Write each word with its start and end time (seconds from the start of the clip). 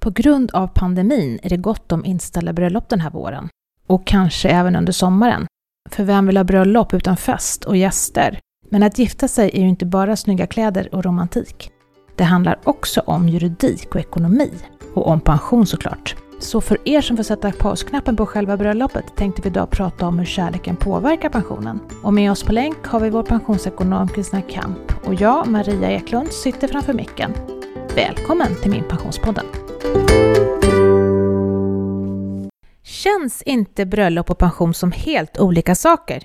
På 0.00 0.10
grund 0.10 0.50
av 0.50 0.66
pandemin 0.66 1.38
är 1.42 1.48
det 1.48 1.56
gott 1.56 1.92
om 1.92 2.04
inställda 2.04 2.52
bröllop 2.52 2.88
den 2.88 3.00
här 3.00 3.10
våren. 3.10 3.48
Och 3.86 4.06
kanske 4.06 4.48
även 4.48 4.76
under 4.76 4.92
sommaren. 4.92 5.46
För 5.90 6.04
vem 6.04 6.26
vill 6.26 6.36
ha 6.36 6.44
bröllop 6.44 6.94
utan 6.94 7.16
fest 7.16 7.64
och 7.64 7.76
gäster? 7.76 8.38
Men 8.70 8.82
att 8.82 8.98
gifta 8.98 9.28
sig 9.28 9.50
är 9.54 9.60
ju 9.60 9.68
inte 9.68 9.86
bara 9.86 10.16
snygga 10.16 10.46
kläder 10.46 10.94
och 10.94 11.04
romantik. 11.04 11.70
Det 12.16 12.24
handlar 12.24 12.58
också 12.64 13.00
om 13.00 13.28
juridik 13.28 13.94
och 13.94 14.00
ekonomi. 14.00 14.50
Och 14.94 15.06
om 15.06 15.20
pension 15.20 15.66
såklart. 15.66 16.16
Så 16.38 16.60
för 16.60 16.88
er 16.88 17.00
som 17.00 17.16
får 17.16 17.24
sätta 17.24 17.52
pausknappen 17.52 18.16
på 18.16 18.26
själva 18.26 18.56
bröllopet 18.56 19.16
tänkte 19.16 19.42
vi 19.42 19.48
idag 19.48 19.70
prata 19.70 20.06
om 20.06 20.18
hur 20.18 20.26
kärleken 20.26 20.76
påverkar 20.76 21.28
pensionen. 21.28 21.80
Och 22.02 22.14
med 22.14 22.30
oss 22.30 22.42
på 22.42 22.52
länk 22.52 22.86
har 22.86 23.00
vi 23.00 23.10
vår 23.10 23.22
pensionsekonom 23.22 24.08
Kristina 24.08 24.42
Kamp 24.42 24.92
och 25.06 25.14
jag, 25.14 25.46
Maria 25.46 25.90
Eklund, 25.90 26.32
sitter 26.32 26.68
framför 26.68 26.92
micken. 26.92 27.34
Välkommen 27.96 28.54
till 28.62 28.70
min 28.70 28.84
Pensionspodden! 28.88 29.69
Känns 33.20 33.42
inte 33.42 33.86
bröllop 33.86 34.30
och 34.30 34.38
pension 34.38 34.74
som 34.74 34.92
helt 34.92 35.38
olika 35.38 35.74
saker? 35.74 36.22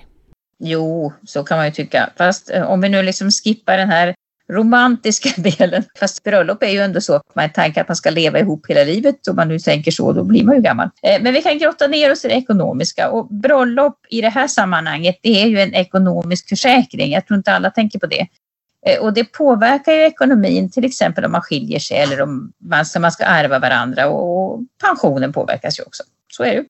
Jo, 0.58 1.12
så 1.26 1.44
kan 1.44 1.56
man 1.56 1.66
ju 1.66 1.72
tycka. 1.72 2.10
Fast 2.16 2.50
eh, 2.50 2.62
om 2.62 2.80
vi 2.80 2.88
nu 2.88 3.02
liksom 3.02 3.30
skippar 3.30 3.76
den 3.76 3.88
här 3.88 4.14
romantiska 4.52 5.28
delen. 5.36 5.84
Fast 5.98 6.22
bröllop 6.22 6.62
är 6.62 6.70
ju 6.70 6.78
ändå 6.78 7.00
så 7.00 7.14
att 7.14 7.34
man 7.34 7.44
tänker 7.44 7.54
tanken 7.54 7.80
att 7.80 7.88
man 7.88 7.96
ska 7.96 8.10
leva 8.10 8.38
ihop 8.38 8.66
hela 8.68 8.84
livet. 8.84 9.28
Om 9.28 9.36
man 9.36 9.48
nu 9.48 9.58
tänker 9.58 9.90
så, 9.90 10.12
då 10.12 10.24
blir 10.24 10.44
man 10.44 10.54
ju 10.54 10.62
gammal. 10.62 10.90
Eh, 11.02 11.22
men 11.22 11.34
vi 11.34 11.42
kan 11.42 11.58
grotta 11.58 11.86
ner 11.86 12.12
oss 12.12 12.24
i 12.24 12.28
det 12.28 12.34
ekonomiska 12.34 13.10
och 13.10 13.28
bröllop 13.28 13.98
i 14.10 14.20
det 14.20 14.28
här 14.28 14.48
sammanhanget, 14.48 15.18
det 15.22 15.42
är 15.42 15.46
ju 15.46 15.60
en 15.60 15.74
ekonomisk 15.74 16.48
försäkring. 16.48 17.12
Jag 17.12 17.26
tror 17.26 17.36
inte 17.36 17.52
alla 17.52 17.70
tänker 17.70 17.98
på 17.98 18.06
det. 18.06 18.26
Eh, 18.86 19.02
och 19.02 19.14
det 19.14 19.24
påverkar 19.24 19.92
ju 19.92 20.02
ekonomin, 20.02 20.70
till 20.70 20.84
exempel 20.84 21.24
om 21.24 21.32
man 21.32 21.42
skiljer 21.42 21.78
sig 21.78 21.96
eller 21.96 22.22
om 22.22 22.52
man 22.58 22.86
ska, 22.86 23.00
man 23.00 23.12
ska 23.12 23.24
ärva 23.24 23.58
varandra 23.58 24.08
och 24.08 24.60
pensionen 24.84 25.32
påverkas 25.32 25.78
ju 25.78 25.82
också. 25.82 26.02
Så 26.32 26.44
är 26.44 26.54
det. 26.54 26.64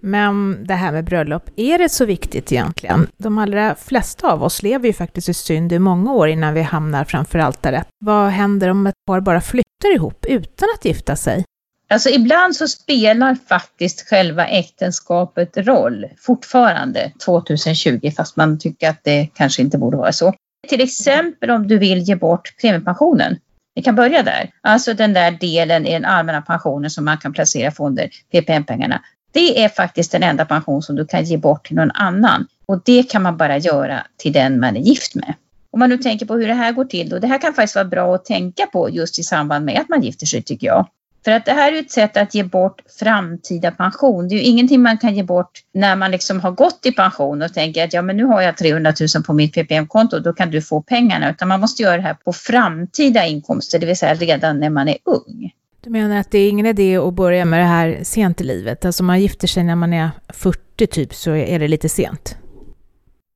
Men 0.00 0.64
det 0.66 0.74
här 0.74 0.92
med 0.92 1.04
bröllop, 1.04 1.50
är 1.56 1.78
det 1.78 1.88
så 1.88 2.04
viktigt 2.04 2.52
egentligen? 2.52 3.06
De 3.16 3.38
allra 3.38 3.74
flesta 3.74 4.32
av 4.32 4.42
oss 4.42 4.62
lever 4.62 4.86
ju 4.86 4.92
faktiskt 4.92 5.28
i 5.28 5.34
synd 5.34 5.72
i 5.72 5.78
många 5.78 6.12
år 6.12 6.28
innan 6.28 6.54
vi 6.54 6.62
hamnar 6.62 7.04
framför 7.04 7.38
altaret. 7.38 7.86
Vad 8.04 8.30
händer 8.30 8.68
om 8.68 8.86
ett 8.86 8.94
par 9.06 9.20
bara 9.20 9.40
flyttar 9.40 9.94
ihop 9.94 10.26
utan 10.28 10.68
att 10.74 10.84
gifta 10.84 11.16
sig? 11.16 11.44
Alltså 11.88 12.08
ibland 12.10 12.56
så 12.56 12.68
spelar 12.68 13.36
faktiskt 13.48 14.08
själva 14.08 14.46
äktenskapet 14.46 15.56
roll 15.56 16.06
fortfarande 16.18 17.12
2020 17.24 18.10
fast 18.16 18.36
man 18.36 18.58
tycker 18.58 18.90
att 18.90 19.00
det 19.04 19.28
kanske 19.34 19.62
inte 19.62 19.78
borde 19.78 19.96
vara 19.96 20.12
så. 20.12 20.34
Till 20.68 20.80
exempel 20.80 21.50
om 21.50 21.68
du 21.68 21.78
vill 21.78 21.98
ge 21.98 22.16
bort 22.16 22.54
premiepensionen. 22.60 23.36
Vi 23.74 23.82
kan 23.82 23.94
börja 23.94 24.22
där. 24.22 24.50
Alltså 24.60 24.94
den 24.94 25.12
där 25.12 25.30
delen 25.30 25.86
i 25.86 25.92
den 25.92 26.04
allmänna 26.04 26.42
pensionen 26.42 26.90
som 26.90 27.04
man 27.04 27.18
kan 27.18 27.32
placera 27.32 27.70
fonder, 27.70 28.10
PPM-pengarna. 28.32 29.02
Det 29.32 29.64
är 29.64 29.68
faktiskt 29.68 30.12
den 30.12 30.22
enda 30.22 30.44
pension 30.44 30.82
som 30.82 30.96
du 30.96 31.06
kan 31.06 31.24
ge 31.24 31.36
bort 31.36 31.66
till 31.66 31.76
någon 31.76 31.90
annan 31.90 32.46
och 32.66 32.82
det 32.84 33.02
kan 33.02 33.22
man 33.22 33.36
bara 33.36 33.58
göra 33.58 34.06
till 34.16 34.32
den 34.32 34.60
man 34.60 34.76
är 34.76 34.80
gift 34.80 35.14
med. 35.14 35.34
Om 35.72 35.80
man 35.80 35.90
nu 35.90 35.98
tänker 35.98 36.26
på 36.26 36.34
hur 36.34 36.48
det 36.48 36.54
här 36.54 36.72
går 36.72 36.84
till 36.84 37.08
då, 37.08 37.18
det 37.18 37.26
här 37.26 37.38
kan 37.38 37.54
faktiskt 37.54 37.74
vara 37.74 37.84
bra 37.84 38.14
att 38.14 38.24
tänka 38.24 38.66
på 38.66 38.90
just 38.90 39.18
i 39.18 39.22
samband 39.22 39.64
med 39.64 39.80
att 39.80 39.88
man 39.88 40.02
gifter 40.02 40.26
sig 40.26 40.42
tycker 40.42 40.66
jag. 40.66 40.86
För 41.24 41.30
att 41.30 41.44
det 41.44 41.52
här 41.52 41.72
är 41.72 41.80
ett 41.80 41.90
sätt 41.90 42.16
att 42.16 42.34
ge 42.34 42.44
bort 42.44 42.82
framtida 42.98 43.70
pension. 43.70 44.28
Det 44.28 44.34
är 44.34 44.36
ju 44.36 44.42
ingenting 44.42 44.82
man 44.82 44.98
kan 44.98 45.14
ge 45.14 45.22
bort 45.22 45.60
när 45.74 45.96
man 45.96 46.10
liksom 46.10 46.40
har 46.40 46.50
gått 46.50 46.86
i 46.86 46.92
pension 46.92 47.42
och 47.42 47.54
tänker 47.54 47.84
att 47.84 47.92
ja 47.92 48.02
men 48.02 48.16
nu 48.16 48.24
har 48.24 48.42
jag 48.42 48.56
300 48.56 48.92
000 49.14 49.24
på 49.24 49.32
mitt 49.32 49.54
PPM-konto, 49.54 50.18
då 50.18 50.32
kan 50.32 50.50
du 50.50 50.62
få 50.62 50.82
pengarna. 50.82 51.30
Utan 51.30 51.48
man 51.48 51.60
måste 51.60 51.82
göra 51.82 51.96
det 51.96 52.02
här 52.02 52.14
på 52.14 52.32
framtida 52.32 53.26
inkomster, 53.26 53.78
det 53.78 53.86
vill 53.86 53.96
säga 53.96 54.14
redan 54.14 54.60
när 54.60 54.70
man 54.70 54.88
är 54.88 54.96
ung. 55.04 55.52
Du 55.82 55.90
menar 55.90 56.16
att 56.16 56.30
det 56.30 56.38
är 56.38 56.48
ingen 56.48 56.66
idé 56.66 56.96
att 56.96 57.14
börja 57.14 57.44
med 57.44 57.60
det 57.60 57.64
här 57.64 58.00
sent 58.02 58.40
i 58.40 58.44
livet? 58.44 58.84
Alltså 58.84 59.02
man 59.02 59.20
gifter 59.20 59.48
sig 59.48 59.64
när 59.64 59.76
man 59.76 59.92
är 59.92 60.10
40 60.28 60.86
typ 60.86 61.14
så 61.14 61.30
är 61.30 61.58
det 61.58 61.68
lite 61.68 61.88
sent? 61.88 62.36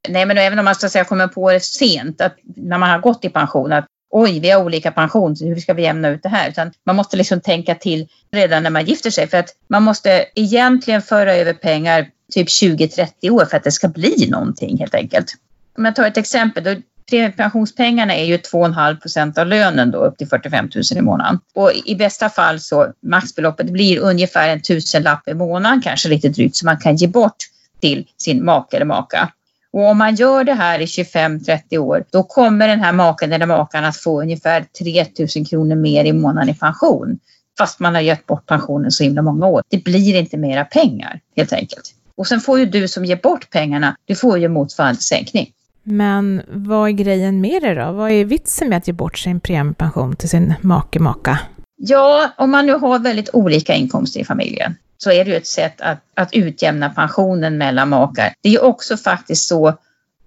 Nej, 0.08 0.26
men 0.26 0.38
även 0.38 0.58
om 0.58 0.64
man 0.64 0.74
ska 0.74 0.88
säga 0.88 1.04
kommer 1.04 1.28
på 1.28 1.52
det 1.52 1.60
sent, 1.60 2.20
att 2.20 2.36
när 2.42 2.78
man 2.78 2.90
har 2.90 2.98
gått 2.98 3.24
i 3.24 3.28
pension, 3.28 3.72
att 3.72 3.86
oj, 4.10 4.40
vi 4.40 4.50
har 4.50 4.64
olika 4.64 4.92
pension, 4.92 5.36
hur 5.40 5.56
ska 5.56 5.74
vi 5.74 5.82
jämna 5.82 6.08
ut 6.08 6.22
det 6.22 6.28
här? 6.28 6.48
Utan 6.48 6.72
man 6.86 6.96
måste 6.96 7.16
liksom 7.16 7.40
tänka 7.40 7.74
till 7.74 8.08
redan 8.32 8.62
när 8.62 8.70
man 8.70 8.84
gifter 8.84 9.10
sig 9.10 9.28
för 9.28 9.38
att 9.38 9.48
man 9.68 9.82
måste 9.82 10.26
egentligen 10.34 11.02
föra 11.02 11.34
över 11.34 11.52
pengar 11.52 12.10
typ 12.32 12.48
20-30 12.48 13.30
år 13.30 13.44
för 13.44 13.56
att 13.56 13.64
det 13.64 13.72
ska 13.72 13.88
bli 13.88 14.28
någonting 14.30 14.78
helt 14.78 14.94
enkelt. 14.94 15.34
Om 15.78 15.84
jag 15.84 15.96
tar 15.96 16.06
ett 16.06 16.16
exempel, 16.16 16.64
då 16.64 16.74
Premiepensionspengarna 17.10 18.14
är 18.14 18.24
ju 18.24 18.36
2,5 18.36 19.00
procent 19.00 19.38
av 19.38 19.46
lönen 19.46 19.90
då 19.90 19.98
upp 19.98 20.18
till 20.18 20.28
45 20.28 20.70
000 20.74 20.84
i 20.96 21.00
månaden. 21.00 21.40
Och 21.54 21.72
i 21.84 21.94
bästa 21.94 22.28
fall 22.28 22.60
så 22.60 22.92
maxbeloppet 23.02 23.70
blir 23.70 23.98
ungefär 23.98 24.48
en 24.48 24.62
tusenlapp 24.62 25.28
i 25.28 25.34
månaden, 25.34 25.82
kanske 25.82 26.08
lite 26.08 26.28
drygt, 26.28 26.56
som 26.56 26.66
man 26.66 26.78
kan 26.78 26.96
ge 26.96 27.06
bort 27.06 27.36
till 27.80 28.06
sin 28.16 28.44
make 28.44 28.76
eller 28.76 28.86
maka. 28.86 29.32
Och 29.72 29.88
om 29.88 29.98
man 29.98 30.14
gör 30.14 30.44
det 30.44 30.54
här 30.54 30.78
i 30.78 30.84
25-30 30.84 31.78
år, 31.78 32.04
då 32.10 32.22
kommer 32.22 32.68
den 32.68 32.80
här 32.80 32.92
maken 32.92 33.32
eller 33.32 33.46
makan 33.46 33.84
att 33.84 33.96
få 33.96 34.22
ungefär 34.22 34.64
3 34.78 35.06
000 35.36 35.46
kronor 35.46 35.76
mer 35.76 36.04
i 36.04 36.12
månaden 36.12 36.48
i 36.48 36.54
pension. 36.54 37.18
Fast 37.58 37.80
man 37.80 37.94
har 37.94 38.02
gett 38.02 38.26
bort 38.26 38.46
pensionen 38.46 38.90
så 38.90 39.04
himla 39.04 39.22
många 39.22 39.46
år. 39.46 39.62
Det 39.68 39.84
blir 39.84 40.14
inte 40.14 40.36
mera 40.36 40.64
pengar 40.64 41.20
helt 41.36 41.52
enkelt. 41.52 41.94
Och 42.16 42.26
sen 42.26 42.40
får 42.40 42.58
ju 42.58 42.66
du 42.66 42.88
som 42.88 43.04
ger 43.04 43.16
bort 43.16 43.50
pengarna, 43.50 43.96
du 44.04 44.14
får 44.14 44.38
ju 44.38 44.48
motsvarande 44.48 45.00
sänkning. 45.00 45.52
Men 45.84 46.42
vad 46.48 46.88
är 46.88 46.92
grejen 46.92 47.40
med 47.40 47.62
det 47.62 47.74
då? 47.74 47.92
Vad 47.92 48.10
är 48.10 48.24
vitsen 48.24 48.68
med 48.68 48.78
att 48.78 48.86
ge 48.86 48.92
bort 48.92 49.18
sin 49.18 49.40
premiepension 49.40 50.16
till 50.16 50.28
sin 50.28 50.54
make, 50.60 51.00
maka? 51.00 51.38
Ja, 51.76 52.30
om 52.36 52.50
man 52.50 52.66
nu 52.66 52.72
har 52.72 52.98
väldigt 52.98 53.30
olika 53.32 53.74
inkomster 53.74 54.20
i 54.20 54.24
familjen 54.24 54.76
så 54.98 55.10
är 55.10 55.24
det 55.24 55.30
ju 55.30 55.36
ett 55.36 55.46
sätt 55.46 55.80
att, 55.80 55.98
att 56.14 56.34
utjämna 56.34 56.90
pensionen 56.90 57.58
mellan 57.58 57.88
makar. 57.88 58.34
Det 58.42 58.48
är 58.48 58.52
ju 58.52 58.58
också 58.58 58.96
faktiskt 58.96 59.48
så 59.48 59.74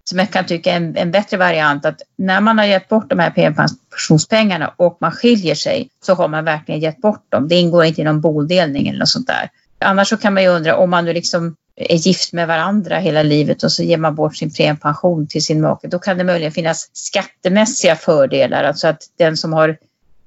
som 0.04 0.20
jag 0.20 0.32
kan 0.32 0.46
tycka 0.46 0.72
är 0.72 0.76
en, 0.76 0.98
en 0.98 1.12
bättre 1.12 1.38
variant 1.38 1.86
att 1.86 2.02
när 2.18 2.42
man 2.42 2.58
har 2.58 2.66
gett 2.66 2.90
bort 2.90 3.10
de 3.10 3.20
här 3.20 3.30
premiepensionspengarna 3.30 4.74
och 4.78 4.98
man 5.02 5.12
skiljer 5.12 5.56
sig 5.56 5.90
så 6.06 6.14
har 6.14 6.28
man 6.28 6.46
verkligen 6.46 6.82
gett 6.82 7.02
bort 7.02 7.26
dem. 7.30 7.48
Det 7.48 7.56
ingår 7.56 7.86
inte 7.86 8.02
i 8.02 8.04
någon 8.04 8.22
bodelning 8.22 8.88
eller 8.88 9.00
något 9.00 9.10
sånt 9.10 9.28
där. 9.28 9.50
Annars 9.80 10.08
så 10.08 10.18
kan 10.18 10.34
man 10.34 10.44
ju 10.44 10.50
undra 10.50 10.78
om 10.78 10.90
man 10.90 11.06
nu 11.06 11.14
liksom 11.14 11.56
är 11.78 11.96
gift 11.96 12.34
med 12.34 12.48
varandra 12.48 13.00
hela 13.00 13.24
livet 13.24 13.64
och 13.64 13.72
så 13.72 13.84
ger 13.84 13.98
man 13.98 14.16
bort 14.16 14.36
sin 14.36 14.54
premiepension 14.54 15.28
till 15.28 15.44
sin 15.44 15.62
make, 15.62 15.88
då 15.88 16.00
kan 16.00 16.18
det 16.18 16.24
möjligen 16.24 16.52
finnas 16.52 16.90
skattemässiga 16.94 17.96
fördelar, 17.96 18.64
alltså 18.64 18.88
att 18.88 19.02
den 19.18 19.38
som 19.38 19.54
har 19.54 19.78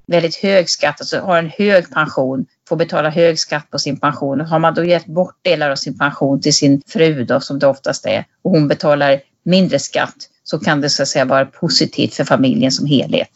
väldigt 0.07 0.37
hög 0.37 0.71
skatt, 0.71 1.01
alltså 1.01 1.21
har 1.21 1.39
en 1.39 1.51
hög 1.59 1.91
pension, 1.91 2.47
får 2.69 2.77
betala 2.77 3.11
hög 3.11 3.39
skatt 3.39 3.71
på 3.71 3.79
sin 3.79 4.01
pension. 4.01 4.41
Har 4.41 4.59
man 4.59 4.75
då 4.75 4.85
gett 4.85 5.07
bort 5.07 5.37
delar 5.43 5.71
av 5.71 5.77
sin 5.77 5.99
pension 5.99 6.41
till 6.41 6.55
sin 6.55 6.83
fru 6.87 7.25
då, 7.25 7.41
som 7.41 7.59
det 7.59 7.67
oftast 7.67 8.07
är, 8.07 8.25
och 8.43 8.51
hon 8.51 8.69
betalar 8.69 9.21
mindre 9.43 9.79
skatt, 9.79 10.17
så 10.45 10.59
kan 10.59 10.81
det 10.81 10.91
så 10.91 11.03
att 11.03 11.09
säga 11.09 11.25
vara 11.25 11.45
positivt 11.45 12.15
för 12.15 12.25
familjen 12.25 12.73
som 12.73 12.87
helhet. 12.87 13.31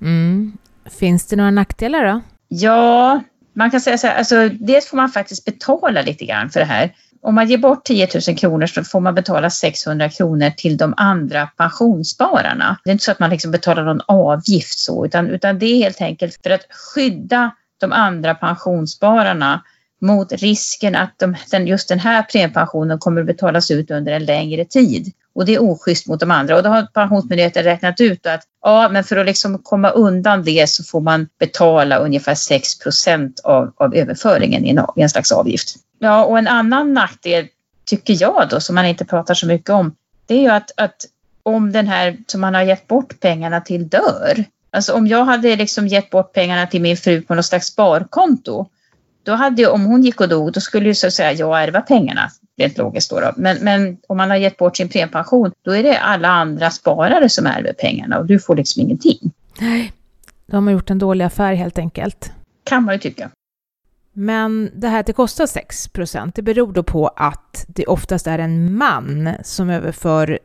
Mm. 0.00 0.52
Finns 0.98 1.26
det 1.26 1.36
några 1.36 1.50
nackdelar 1.50 2.04
då? 2.04 2.20
Ja, 2.48 3.20
man 3.52 3.70
kan 3.70 3.80
säga 3.80 3.98
så 3.98 4.06
här, 4.06 4.14
alltså 4.14 4.48
dels 4.48 4.86
får 4.86 4.96
man 4.96 5.10
faktiskt 5.10 5.44
betala 5.44 6.02
lite 6.02 6.24
grann 6.24 6.50
för 6.50 6.60
det 6.60 6.66
här 6.66 6.94
om 7.22 7.34
man 7.34 7.48
ger 7.48 7.58
bort 7.58 7.84
10 7.84 8.08
000 8.28 8.36
kronor 8.36 8.66
så 8.66 8.84
får 8.84 9.00
man 9.00 9.14
betala 9.14 9.50
600 9.50 10.08
kronor 10.08 10.50
till 10.50 10.76
de 10.76 10.94
andra 10.96 11.46
pensionsspararna. 11.46 12.78
Det 12.84 12.90
är 12.90 12.92
inte 12.92 13.04
så 13.04 13.12
att 13.12 13.18
man 13.18 13.30
liksom 13.30 13.50
betalar 13.50 13.84
någon 13.84 14.00
avgift 14.06 14.78
så, 14.78 15.06
utan, 15.06 15.30
utan 15.30 15.58
det 15.58 15.66
är 15.66 15.76
helt 15.76 16.00
enkelt 16.00 16.40
för 16.42 16.50
att 16.50 16.66
skydda 16.70 17.50
de 17.80 17.92
andra 17.92 18.34
pensionsspararna 18.34 19.62
mot 20.00 20.32
risken 20.32 20.96
att 20.96 21.18
de, 21.18 21.36
den, 21.50 21.66
just 21.66 21.88
den 21.88 21.98
här 21.98 22.22
premiepensionen 22.22 22.98
kommer 22.98 23.20
att 23.20 23.26
betalas 23.26 23.70
ut 23.70 23.90
under 23.90 24.12
en 24.12 24.24
längre 24.24 24.64
tid. 24.64 25.12
Och 25.40 25.46
det 25.46 25.54
är 25.54 25.62
oschysst 25.62 26.06
mot 26.06 26.20
de 26.20 26.30
andra. 26.30 26.56
Och 26.56 26.62
då 26.62 26.68
har 26.68 26.82
Pensionsmyndigheten 26.82 27.64
räknat 27.64 28.00
ut 28.00 28.26
att 28.26 28.42
ja, 28.62 28.88
men 28.88 29.04
för 29.04 29.16
att 29.16 29.26
liksom 29.26 29.58
komma 29.58 29.90
undan 29.90 30.44
det 30.44 30.68
så 30.68 30.84
får 30.84 31.00
man 31.00 31.28
betala 31.38 31.96
ungefär 31.96 32.34
6 32.34 32.68
av, 33.44 33.72
av 33.76 33.94
överföringen 33.94 34.64
i 34.64 34.70
en, 34.70 34.84
i 34.96 35.02
en 35.02 35.10
slags 35.10 35.32
avgift. 35.32 35.74
Ja, 35.98 36.24
och 36.24 36.38
en 36.38 36.48
annan 36.48 36.94
nackdel 36.94 37.46
tycker 37.84 38.16
jag 38.20 38.46
då, 38.50 38.60
som 38.60 38.74
man 38.74 38.86
inte 38.86 39.04
pratar 39.04 39.34
så 39.34 39.46
mycket 39.46 39.70
om, 39.70 39.94
det 40.26 40.34
är 40.34 40.40
ju 40.40 40.48
att, 40.48 40.70
att 40.76 41.06
om 41.42 41.72
den 41.72 41.86
här 41.86 42.16
som 42.26 42.40
man 42.40 42.54
har 42.54 42.62
gett 42.62 42.88
bort 42.88 43.20
pengarna 43.20 43.60
till 43.60 43.88
dör. 43.88 44.44
Alltså 44.70 44.92
om 44.92 45.06
jag 45.06 45.24
hade 45.24 45.56
liksom 45.56 45.88
gett 45.88 46.10
bort 46.10 46.32
pengarna 46.32 46.66
till 46.66 46.82
min 46.82 46.96
fru 46.96 47.22
på 47.22 47.34
något 47.34 47.46
slags 47.46 47.66
sparkonto, 47.66 48.66
då 49.30 49.36
hade 49.36 49.66
om 49.66 49.84
hon 49.84 50.02
gick 50.02 50.20
och 50.20 50.28
dog, 50.28 50.52
då 50.52 50.60
skulle 50.60 50.86
ju 50.88 50.94
så 50.94 51.06
att 51.06 51.12
säga 51.12 51.32
jag 51.32 51.62
ärva 51.62 51.80
pengarna 51.80 52.30
rent 52.56 52.78
logiskt 52.78 53.10
då. 53.10 53.20
då. 53.20 53.32
Men, 53.36 53.56
men 53.60 53.96
om 54.06 54.16
man 54.16 54.30
har 54.30 54.36
gett 54.36 54.56
bort 54.56 54.76
sin 54.76 54.88
premiepension, 54.88 55.52
då 55.62 55.76
är 55.76 55.82
det 55.82 55.98
alla 55.98 56.28
andra 56.28 56.70
sparare 56.70 57.28
som 57.28 57.46
ärver 57.46 57.72
pengarna 57.72 58.18
och 58.18 58.26
du 58.26 58.38
får 58.38 58.56
liksom 58.56 58.82
ingenting. 58.82 59.32
Nej, 59.60 59.92
de 60.46 60.66
har 60.66 60.72
gjort 60.72 60.90
en 60.90 60.98
dålig 60.98 61.24
affär 61.24 61.54
helt 61.54 61.78
enkelt. 61.78 62.32
Kan 62.64 62.84
man 62.84 62.94
ju 62.94 62.98
tycka. 62.98 63.30
Men 64.12 64.70
det 64.74 64.88
här 64.88 65.00
att 65.00 65.06
det 65.06 65.12
kostar 65.12 65.46
6% 65.46 66.32
det 66.34 66.42
beror 66.42 66.72
då 66.72 66.82
på 66.82 67.08
att 67.08 67.64
det 67.68 67.86
oftast 67.86 68.26
är 68.26 68.38
en 68.38 68.76
man 68.76 69.30
som 69.42 69.70
överför 69.70 70.38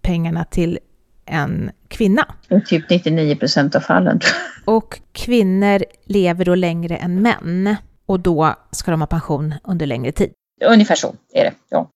pengarna 0.00 0.44
till 0.44 0.78
en 1.24 1.70
kvinna. 1.88 2.26
I 2.48 2.60
typ 2.60 2.90
99 2.90 3.36
procent 3.36 3.74
av 3.74 3.80
fallen. 3.80 4.20
Och 4.64 5.00
kvinnor 5.12 5.84
lever 6.04 6.44
då 6.44 6.54
längre 6.54 6.96
än 6.96 7.22
män 7.22 7.76
och 8.08 8.20
då 8.20 8.54
ska 8.70 8.90
de 8.90 9.00
ha 9.00 9.06
pension 9.06 9.54
under 9.64 9.86
längre 9.86 10.12
tid. 10.12 10.32
Ungefär 10.64 10.94
så 10.94 11.14
är 11.34 11.44
det, 11.44 11.52
ja. 11.68 11.90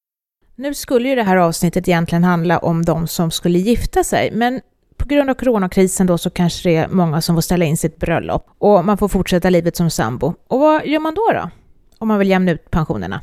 Nu 0.56 0.74
skulle 0.74 1.08
ju 1.08 1.14
det 1.14 1.22
här 1.22 1.36
avsnittet 1.36 1.88
egentligen 1.88 2.24
handla 2.24 2.58
om 2.58 2.84
de 2.84 3.06
som 3.06 3.30
skulle 3.30 3.58
gifta 3.58 4.04
sig, 4.04 4.30
men 4.32 4.60
på 4.96 5.08
grund 5.08 5.30
av 5.30 5.34
coronakrisen 5.34 6.06
då 6.06 6.18
så 6.18 6.30
kanske 6.30 6.68
det 6.68 6.76
är 6.76 6.88
många 6.88 7.20
som 7.20 7.36
får 7.36 7.40
ställa 7.40 7.64
in 7.64 7.76
sitt 7.76 7.96
bröllop 7.96 8.46
och 8.58 8.84
man 8.84 8.98
får 8.98 9.08
fortsätta 9.08 9.50
livet 9.50 9.76
som 9.76 9.90
sambo. 9.90 10.34
Och 10.48 10.60
vad 10.60 10.86
gör 10.86 11.00
man 11.00 11.14
då 11.14 11.32
då? 11.32 11.50
Om 11.98 12.08
man 12.08 12.18
vill 12.18 12.28
jämna 12.28 12.52
ut 12.52 12.70
pensionerna? 12.70 13.20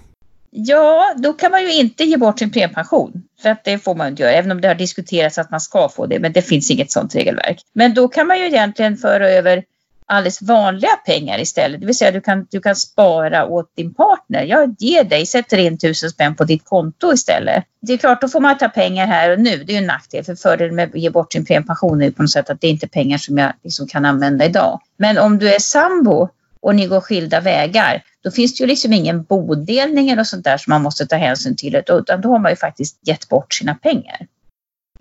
Ja, 0.51 1.13
då 1.17 1.33
kan 1.33 1.51
man 1.51 1.61
ju 1.61 1.73
inte 1.73 2.03
ge 2.03 2.17
bort 2.17 2.39
sin 2.39 2.51
premiepension. 2.51 3.23
För 3.41 3.49
att 3.49 3.63
det 3.63 3.79
får 3.79 3.95
man 3.95 4.07
inte 4.07 4.23
göra, 4.23 4.31
även 4.31 4.51
om 4.51 4.61
det 4.61 4.67
har 4.67 4.75
diskuterats 4.75 5.37
att 5.37 5.51
man 5.51 5.59
ska 5.59 5.89
få 5.89 6.05
det. 6.05 6.19
Men 6.19 6.33
det 6.33 6.41
finns 6.41 6.71
inget 6.71 6.91
sådant 6.91 7.15
regelverk. 7.15 7.61
Men 7.73 7.93
då 7.93 8.07
kan 8.07 8.27
man 8.27 8.39
ju 8.39 8.45
egentligen 8.45 8.97
föra 8.97 9.29
över 9.29 9.63
alldeles 10.09 10.41
vanliga 10.41 10.95
pengar 11.05 11.39
istället. 11.39 11.81
Det 11.81 11.85
vill 11.85 11.97
säga 11.97 12.11
du 12.11 12.21
kan, 12.21 12.47
du 12.51 12.61
kan 12.61 12.75
spara 12.75 13.45
åt 13.45 13.75
din 13.75 13.93
partner. 13.93 14.43
Jag 14.43 14.75
ger 14.79 15.03
dig, 15.03 15.25
sätter 15.25 15.57
in 15.57 15.77
tusen 15.77 16.09
spänn 16.09 16.35
på 16.35 16.43
ditt 16.43 16.65
konto 16.65 17.13
istället. 17.13 17.63
Det 17.81 17.93
är 17.93 17.97
klart, 17.97 18.21
då 18.21 18.27
får 18.27 18.39
man 18.39 18.57
ta 18.57 18.69
pengar 18.69 19.07
här 19.07 19.31
och 19.31 19.39
nu. 19.39 19.63
Det 19.63 19.71
är 19.71 19.73
ju 19.73 19.77
en 19.77 19.87
nackdel. 19.87 20.23
För 20.23 20.35
fördelen 20.35 20.75
med 20.75 20.89
att 20.89 20.95
ge 20.95 21.09
bort 21.09 21.33
sin 21.33 21.45
premiepension 21.45 22.01
är 22.01 22.11
på 22.11 22.21
något 22.21 22.31
sätt 22.31 22.49
att 22.49 22.61
det 22.61 22.67
är 22.67 22.71
inte 22.71 22.87
pengar 22.87 23.17
som 23.17 23.37
jag 23.37 23.53
liksom 23.63 23.87
kan 23.87 24.05
använda 24.05 24.45
idag. 24.45 24.81
Men 24.97 25.17
om 25.17 25.39
du 25.39 25.53
är 25.53 25.59
sambo 25.59 26.29
och 26.61 26.75
ni 26.75 26.87
går 26.87 27.01
skilda 27.01 27.39
vägar, 27.39 28.03
då 28.23 28.31
finns 28.31 28.57
det 28.57 28.63
ju 28.63 28.67
liksom 28.67 28.93
ingen 28.93 29.23
bodelning 29.23 30.09
eller 30.09 30.23
sånt 30.23 30.43
där 30.43 30.57
som 30.57 30.71
man 30.71 30.81
måste 30.81 31.07
ta 31.07 31.15
hänsyn 31.15 31.55
till, 31.55 31.75
utan 31.75 32.21
då 32.21 32.29
har 32.29 32.39
man 32.39 32.51
ju 32.51 32.55
faktiskt 32.55 33.07
gett 33.07 33.29
bort 33.29 33.53
sina 33.53 33.75
pengar. 33.75 34.27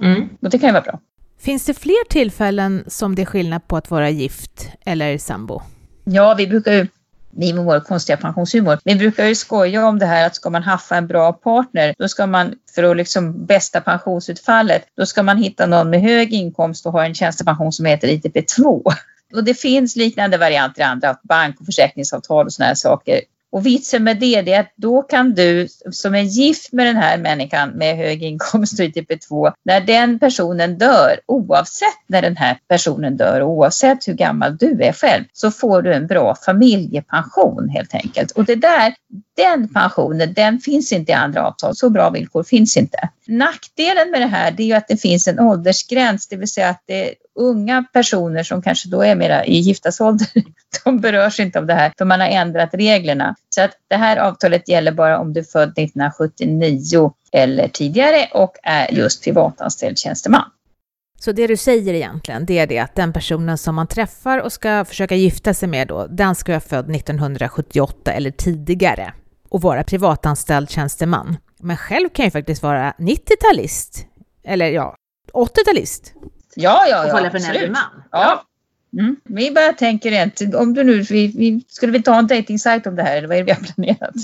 Mm. 0.00 0.28
Och 0.42 0.50
det 0.50 0.58
kan 0.58 0.68
ju 0.68 0.72
vara 0.72 0.82
bra. 0.82 1.00
Finns 1.40 1.64
det 1.64 1.74
fler 1.74 2.08
tillfällen 2.08 2.84
som 2.86 3.14
det 3.14 3.22
är 3.22 3.26
skillnad 3.26 3.68
på 3.68 3.76
att 3.76 3.90
vara 3.90 4.10
gift 4.10 4.68
eller 4.86 5.18
sambo? 5.18 5.62
Ja, 6.04 6.34
vi 6.34 6.46
brukar 6.46 6.72
ju, 6.72 6.86
vi 7.30 7.52
med 7.52 7.64
vår 7.64 7.80
konstiga 7.80 8.16
pensionshumor, 8.16 8.78
vi 8.84 8.94
brukar 8.94 9.26
ju 9.26 9.34
skoja 9.34 9.86
om 9.86 9.98
det 9.98 10.06
här 10.06 10.26
att 10.26 10.34
ska 10.34 10.50
man 10.50 10.62
haffa 10.62 10.96
en 10.96 11.06
bra 11.06 11.32
partner, 11.32 11.94
då 11.98 12.08
ska 12.08 12.26
man 12.26 12.54
för 12.74 12.82
att 12.82 12.96
liksom 12.96 13.46
bästa 13.46 13.80
pensionsutfallet, 13.80 14.82
då 14.96 15.06
ska 15.06 15.22
man 15.22 15.38
hitta 15.38 15.66
någon 15.66 15.90
med 15.90 16.02
hög 16.02 16.32
inkomst 16.32 16.86
och 16.86 16.92
ha 16.92 17.06
en 17.06 17.14
tjänstepension 17.14 17.72
som 17.72 17.86
heter 17.86 18.08
ITP2. 18.08 18.92
Och 19.34 19.44
det 19.44 19.54
finns 19.54 19.96
liknande 19.96 20.38
varianter 20.38 20.80
i 20.80 20.84
andra 20.84 21.18
bank 21.22 21.60
och 21.60 21.66
försäkringsavtal 21.66 22.46
och 22.46 22.52
sådana 22.52 22.68
här 22.68 22.74
saker. 22.74 23.20
Och 23.52 23.66
vitsen 23.66 24.04
med 24.04 24.20
det 24.20 24.34
är 24.34 24.60
att 24.60 24.72
då 24.76 25.02
kan 25.02 25.34
du 25.34 25.68
som 25.90 26.14
är 26.14 26.22
gift 26.22 26.72
med 26.72 26.86
den 26.86 26.96
här 26.96 27.18
människan 27.18 27.70
med 27.70 27.96
hög 27.96 28.22
inkomst 28.22 28.80
och 28.80 28.86
ITP2, 28.86 29.52
när 29.64 29.80
den 29.80 30.18
personen 30.18 30.78
dör, 30.78 31.20
oavsett 31.26 31.98
när 32.06 32.22
den 32.22 32.36
här 32.36 32.58
personen 32.68 33.16
dör, 33.16 33.40
och 33.40 33.50
oavsett 33.50 34.08
hur 34.08 34.14
gammal 34.14 34.56
du 34.56 34.82
är 34.82 34.92
själv, 34.92 35.24
så 35.32 35.50
får 35.50 35.82
du 35.82 35.94
en 35.94 36.06
bra 36.06 36.34
familjepension 36.34 37.68
helt 37.68 37.94
enkelt. 37.94 38.30
Och 38.30 38.44
det 38.44 38.54
där, 38.56 38.94
den 39.38 39.68
pensionen, 39.68 40.34
den 40.34 40.58
finns 40.58 40.92
inte 40.92 41.12
i 41.12 41.14
andra 41.14 41.46
avtal. 41.46 41.76
Så 41.76 41.90
bra 41.90 42.10
villkor 42.10 42.42
finns 42.42 42.76
inte. 42.76 43.08
Nackdelen 43.26 44.10
med 44.10 44.20
det 44.20 44.26
här 44.26 44.50
det 44.50 44.62
är 44.62 44.66
ju 44.66 44.72
att 44.72 44.88
det 44.88 44.96
finns 44.96 45.28
en 45.28 45.40
åldersgräns, 45.40 46.28
det 46.28 46.36
vill 46.36 46.48
säga 46.48 46.68
att 46.68 46.82
det 46.86 47.08
är 47.08 47.14
unga 47.34 47.84
personer 47.92 48.42
som 48.42 48.62
kanske 48.62 48.88
då 48.88 49.02
är 49.02 49.14
mera 49.14 49.44
i 49.44 49.58
giftasålder, 49.58 50.28
de 50.84 51.00
berörs 51.00 51.40
inte 51.40 51.58
av 51.58 51.66
det 51.66 51.74
här 51.74 51.92
för 51.98 52.04
man 52.04 52.20
har 52.20 52.28
ändrat 52.28 52.70
reglerna. 52.72 53.34
Så 53.48 53.62
att 53.62 53.70
det 53.88 53.96
här 53.96 54.16
avtalet 54.16 54.68
gäller 54.68 54.92
bara 54.92 55.18
om 55.18 55.32
du 55.32 55.40
är 55.40 55.44
född 55.44 55.78
1979 55.78 57.12
eller 57.32 57.68
tidigare 57.68 58.28
och 58.32 58.52
är 58.62 58.94
just 58.94 59.24
privatanställd 59.24 59.98
tjänsteman. 59.98 60.44
Så 61.20 61.32
det 61.32 61.46
du 61.46 61.56
säger 61.56 61.94
egentligen, 61.94 62.46
det 62.46 62.58
är 62.58 62.66
det 62.66 62.78
att 62.78 62.94
den 62.94 63.12
personen 63.12 63.58
som 63.58 63.74
man 63.74 63.86
träffar 63.86 64.38
och 64.38 64.52
ska 64.52 64.84
försöka 64.84 65.14
gifta 65.14 65.54
sig 65.54 65.68
med 65.68 65.88
då, 65.88 66.06
den 66.06 66.34
ska 66.34 66.52
vara 66.52 66.60
född 66.60 66.94
1978 66.94 68.12
eller 68.12 68.30
tidigare 68.30 69.12
och 69.48 69.62
vara 69.62 69.84
privatanställd 69.84 70.70
tjänsteman. 70.70 71.36
Men 71.58 71.76
själv 71.76 72.08
kan 72.08 72.24
jag 72.24 72.32
faktiskt 72.32 72.62
vara 72.62 72.94
90-talist, 72.98 74.06
eller 74.44 74.70
ja, 74.70 74.96
80-talist. 75.32 76.12
Ja, 76.54 76.86
ja, 76.86 76.88
ja. 76.88 77.04
Och 77.04 77.10
hålla 77.10 77.30
för 77.30 77.38
en 77.38 77.44
äldre 77.44 77.70
man. 77.70 78.02
Ja. 78.10 78.44
Mm. 78.92 79.16
Vi 79.24 79.50
bara 79.50 79.72
tänker 79.72 80.10
rent, 80.10 80.54
om 80.54 80.74
du 80.74 80.84
nu, 80.84 81.00
vi, 81.00 81.26
vi, 81.26 81.64
skulle 81.68 81.92
vi 81.92 82.02
ta 82.02 82.18
en 82.18 82.26
dejtingsajt 82.26 82.86
om 82.86 82.96
det 82.96 83.02
här 83.02 83.16
eller 83.16 83.28
vad 83.28 83.36
är 83.36 83.40
det 83.40 83.44
vi 83.44 83.52
har 83.52 83.72
planerat? 83.74 84.14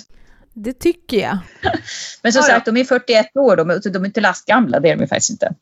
Det 0.53 0.73
tycker 0.73 1.17
jag. 1.17 1.39
Men 2.23 2.33
som 2.33 2.41
ja, 2.41 2.55
sagt, 2.55 2.67
de 2.67 2.77
är 2.77 2.85
41 2.85 3.37
år, 3.37 3.57
de, 3.57 3.81
de 3.93 4.03
är 4.03 4.07
inte 4.07 4.21
lastgamla, 4.21 4.81
det 4.81 4.91
är 4.91 4.97
de 4.97 5.07
faktiskt 5.07 5.31
inte. 5.31 5.55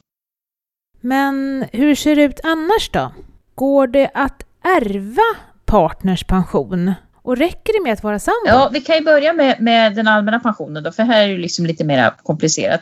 Men 1.00 1.67
hur 1.73 1.94
ser 1.94 2.17
det 2.17 2.23
ut 2.23 2.41
annars 2.43 2.91
då? 2.93 3.12
Går 3.55 3.87
det 3.87 4.11
att 4.14 4.43
ärva 4.64 5.41
partners 5.64 6.25
pension? 6.25 6.94
Och 7.23 7.37
räcker 7.37 7.73
det 7.73 7.83
med 7.85 7.93
att 7.93 8.03
vara 8.03 8.19
sambo? 8.19 8.47
Ja, 8.47 8.71
vi 8.73 8.81
kan 8.81 8.97
ju 8.97 9.03
börja 9.03 9.33
med, 9.33 9.61
med 9.61 9.95
den 9.95 10.09
allmänna 10.09 10.41
pensionen 10.41 10.83
då, 10.83 10.93
för 10.93 11.03
här 11.03 11.23
är 11.23 11.29
det 11.29 11.39
liksom 11.39 11.67
lite 11.67 11.85
mer 11.85 12.15
komplicerat. 12.23 12.81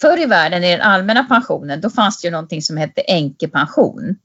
Förr 0.00 0.22
i 0.22 0.26
världen 0.26 0.64
i 0.64 0.70
den 0.70 0.80
allmänna 0.80 1.24
pensionen, 1.24 1.80
då 1.80 1.90
fanns 1.90 2.20
det 2.20 2.26
ju 2.26 2.32
någonting 2.32 2.62
som 2.62 2.76
hette 2.76 3.00
änkepension. 3.00 4.16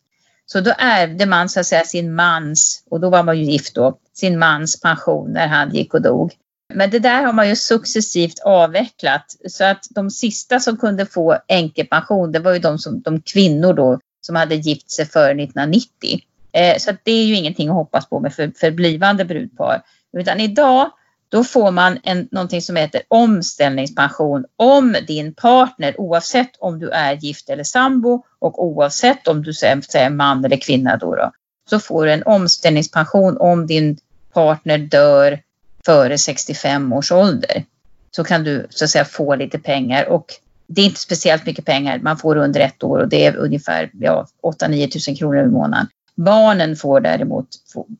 Så 0.46 0.60
då 0.60 0.74
ärvde 0.78 1.26
man 1.26 1.50
så 1.50 1.60
att 1.60 1.66
säga 1.66 1.84
sin 1.84 2.16
mans, 2.16 2.84
och 2.90 3.00
då 3.00 3.10
var 3.10 3.24
man 3.24 3.40
ju 3.40 3.44
gift 3.44 3.76
då, 3.76 3.98
sin 4.14 4.40
mans 4.40 4.82
pension 4.82 5.32
när 5.32 5.48
han 5.48 5.72
gick 5.72 5.94
och 5.94 6.02
dog. 6.02 6.34
Men 6.74 6.90
det 6.90 7.00
där 7.00 7.24
har 7.24 7.34
man 7.34 7.50
ju 7.50 7.56
successivt 7.56 8.40
avvecklat 8.40 9.26
så 9.50 9.64
att 9.64 9.88
de 9.90 10.10
sista 10.10 10.60
som 10.60 10.78
kunde 10.78 11.06
få 11.06 11.38
änkepension, 11.48 12.32
det 12.32 12.40
var 12.40 12.54
ju 12.54 12.60
de, 12.60 12.80
som, 12.80 13.02
de 13.02 13.22
kvinnor 13.22 13.74
då 13.74 14.00
som 14.22 14.36
hade 14.36 14.56
gift 14.56 14.92
sig 14.92 15.06
före 15.06 15.32
1990. 15.32 16.22
Eh, 16.52 16.78
så 16.78 16.92
det 17.04 17.12
är 17.12 17.24
ju 17.24 17.36
ingenting 17.36 17.70
att 17.70 17.76
hoppas 17.76 18.10
på 18.10 18.20
med 18.20 18.34
för, 18.34 18.52
för 18.60 18.72
blivande 18.72 19.26
brudpar. 19.26 19.82
Utan 20.18 20.40
idag 20.40 20.92
då 21.30 21.44
får 21.44 21.72
man 21.72 22.00
en, 22.04 22.28
någonting 22.32 22.62
som 22.62 22.76
heter 22.76 23.02
omställningspension 23.08 24.46
om 24.56 24.96
din 25.08 25.34
partner, 25.34 26.02
oavsett 26.02 26.52
om 26.60 26.80
du 26.80 26.90
är 26.90 27.14
gift 27.14 27.50
eller 27.50 27.64
sambo 27.64 28.24
och 28.40 28.66
oavsett 28.66 29.28
om 29.28 29.44
du 29.44 29.50
är 29.50 30.10
man 30.10 30.46
eller 30.46 30.58
kvinna 30.58 30.98
då, 30.98 31.16
då 31.16 31.32
så 31.70 31.80
får 31.80 32.06
du 32.06 32.12
en 32.12 32.24
omställningspension 32.24 33.38
om 33.38 33.68
din 33.68 33.98
partner 34.34 34.78
dör 34.78 35.40
före 35.86 36.18
65 36.18 36.94
års 36.94 37.12
ålder. 37.12 37.66
Så 38.12 38.24
kan 38.24 38.44
du 38.44 38.68
så 38.70 38.86
att 38.86 38.90
säga 38.90 39.06
få 39.06 39.36
lite 39.36 39.60
pengar 39.60 40.10
och 40.10 40.26
det 40.68 40.82
är 40.82 40.86
inte 40.86 41.00
speciellt 41.00 41.46
mycket 41.46 41.66
pengar 41.66 42.00
man 42.00 42.18
får 42.18 42.36
under 42.36 42.60
ett 42.60 42.84
år 42.84 42.98
och 43.00 43.08
det 43.08 43.26
är 43.26 43.36
ungefär 43.36 43.92
ja, 43.94 44.28
8-9 44.44 45.10
000 45.10 45.18
kronor 45.18 45.44
i 45.44 45.48
månaden. 45.48 45.88
Barnen 46.16 46.76
får 46.76 47.00
däremot 47.00 47.48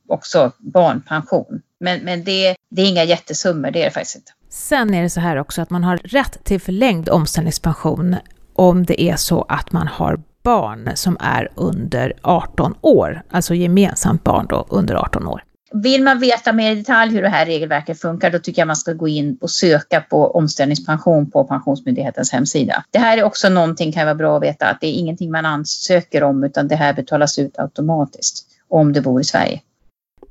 också 0.08 0.52
barnpension. 0.58 1.62
Men, 1.80 2.00
men 2.00 2.24
det, 2.24 2.56
det 2.70 2.82
är 2.82 2.90
inga 2.90 3.04
jättesummor, 3.04 3.72
det 3.72 3.82
är 3.82 3.86
det 3.86 3.92
faktiskt 3.92 4.16
inte. 4.16 4.32
Sen 4.50 4.94
är 4.94 5.02
det 5.02 5.10
så 5.10 5.20
här 5.20 5.38
också 5.38 5.62
att 5.62 5.70
man 5.70 5.84
har 5.84 5.98
rätt 5.98 6.44
till 6.44 6.62
förlängd 6.62 7.10
omställningspension 7.10 8.16
om 8.54 8.86
det 8.86 9.02
är 9.02 9.16
så 9.16 9.42
att 9.50 9.72
man 9.72 9.88
har 9.88 10.20
barn 10.44 10.90
som 10.96 11.18
är 11.20 11.50
under 11.56 12.14
18 12.22 12.76
år, 12.82 13.24
alltså 13.30 13.54
gemensamt 13.54 14.24
barn 14.24 14.46
då 14.50 14.66
under 14.70 14.96
18 14.96 15.28
år. 15.28 15.44
Vill 15.74 16.04
man 16.04 16.20
veta 16.20 16.54
mer 16.54 16.72
i 16.72 16.76
detalj 16.76 17.14
hur 17.14 17.22
det 17.22 17.30
här 17.30 17.46
regelverket 17.46 18.02
funkar, 18.02 18.32
då 18.32 18.40
tycker 18.40 18.62
jag 18.62 18.68
man 18.68 18.76
ska 18.76 18.94
gå 18.94 19.08
in 19.08 19.38
och 19.42 19.52
söka 19.52 20.02
på 20.02 20.32
omställningspension 20.32 21.32
på 21.32 21.44
Pensionsmyndighetens 21.44 22.32
hemsida. 22.32 22.84
Det 22.92 23.00
här 23.00 23.18
är 23.18 23.24
också 23.24 23.50
någonting 23.50 23.92
kan 23.92 24.06
vara 24.06 24.16
bra 24.16 24.38
att 24.38 24.44
veta, 24.44 24.66
att 24.68 24.82
det 24.82 24.88
är 24.88 24.94
ingenting 24.94 25.32
man 25.32 25.46
ansöker 25.46 26.24
om, 26.24 26.44
utan 26.44 26.68
det 26.68 26.76
här 26.76 26.94
betalas 26.94 27.40
ut 27.40 27.60
automatiskt 27.60 28.48
om 28.70 28.94
du 28.94 29.02
bor 29.02 29.22
i 29.22 29.24
Sverige. 29.24 29.62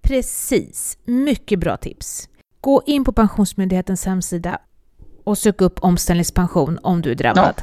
Precis, 0.03 0.99
mycket 1.05 1.59
bra 1.59 1.77
tips. 1.77 2.29
Gå 2.61 2.83
in 2.87 3.05
på 3.05 3.13
Pensionsmyndighetens 3.13 4.07
hemsida 4.07 4.59
och 5.25 5.39
sök 5.39 5.61
upp 5.61 5.79
omställningspension 5.83 6.79
om 6.83 7.03
du 7.03 7.11
är 7.11 7.15
drabbad. 7.15 7.63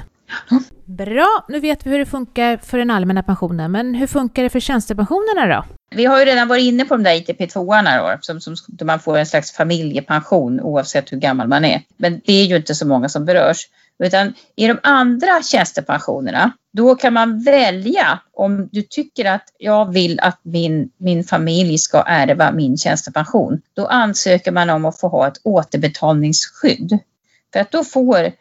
Ja. 0.49 0.59
Bra, 0.85 1.45
nu 1.47 1.59
vet 1.59 1.85
vi 1.85 1.89
hur 1.89 1.99
det 1.99 2.05
funkar 2.05 2.57
för 2.57 2.77
den 2.77 2.91
allmänna 2.91 3.23
pensionen, 3.23 3.71
men 3.71 3.95
hur 3.95 4.07
funkar 4.07 4.43
det 4.43 4.49
för 4.49 4.59
tjänstepensionerna 4.59 5.55
då? 5.55 5.76
Vi 5.89 6.05
har 6.05 6.19
ju 6.19 6.25
redan 6.25 6.47
varit 6.47 6.63
inne 6.63 6.85
på 6.85 6.95
de 6.95 7.03
där 7.03 7.15
ITP2-arna 7.15 8.17
som, 8.21 8.41
som, 8.41 8.55
där 8.67 8.85
man 8.85 8.99
får 8.99 9.17
en 9.17 9.25
slags 9.25 9.51
familjepension 9.51 10.61
oavsett 10.61 11.11
hur 11.11 11.17
gammal 11.17 11.47
man 11.47 11.65
är. 11.65 11.81
Men 11.97 12.21
det 12.25 12.33
är 12.33 12.45
ju 12.45 12.55
inte 12.55 12.75
så 12.75 12.87
många 12.87 13.09
som 13.09 13.25
berörs. 13.25 13.67
Utan 13.99 14.33
i 14.55 14.67
de 14.67 14.79
andra 14.83 15.43
tjänstepensionerna, 15.43 16.51
då 16.73 16.95
kan 16.95 17.13
man 17.13 17.43
välja 17.43 18.19
om 18.33 18.69
du 18.71 18.81
tycker 18.81 19.25
att 19.25 19.53
jag 19.57 19.93
vill 19.93 20.19
att 20.19 20.39
min, 20.41 20.91
min 20.97 21.23
familj 21.23 21.77
ska 21.77 22.03
ärva 22.07 22.51
min 22.51 22.77
tjänstepension. 22.77 23.61
Då 23.73 23.87
ansöker 23.87 24.51
man 24.51 24.69
om 24.69 24.85
att 24.85 24.99
få 24.99 25.07
ha 25.07 25.27
ett 25.27 25.41
återbetalningsskydd. 25.43 26.99
För 27.53 27.59
att 27.59 27.71
då 27.71 27.83
får 27.83 28.31